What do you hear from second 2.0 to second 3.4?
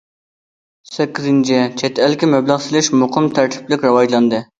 ئەلگە مەبلەغ سېلىش مۇقىم،